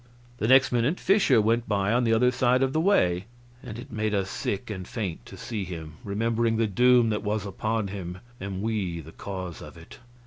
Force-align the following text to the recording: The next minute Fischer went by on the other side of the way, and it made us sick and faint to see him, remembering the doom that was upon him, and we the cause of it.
The 0.39 0.47
next 0.47 0.71
minute 0.71 0.99
Fischer 0.99 1.39
went 1.39 1.67
by 1.69 1.93
on 1.93 2.05
the 2.05 2.13
other 2.15 2.31
side 2.31 2.63
of 2.63 2.73
the 2.73 2.79
way, 2.81 3.25
and 3.61 3.77
it 3.77 3.91
made 3.91 4.15
us 4.15 4.31
sick 4.31 4.71
and 4.71 4.87
faint 4.87 5.23
to 5.27 5.37
see 5.37 5.63
him, 5.63 5.97
remembering 6.03 6.57
the 6.57 6.65
doom 6.65 7.09
that 7.11 7.21
was 7.21 7.45
upon 7.45 7.89
him, 7.89 8.17
and 8.39 8.63
we 8.63 8.99
the 8.99 9.11
cause 9.11 9.61
of 9.61 9.77
it. 9.77 9.99